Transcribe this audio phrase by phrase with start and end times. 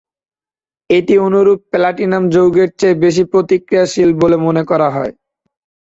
[0.89, 5.13] এটি অনুরূপ প্ল্যাটিনাম যৌগের চেয়ে বেশি প্রতিক্রিয়াশীল বলে মনে করা হয়।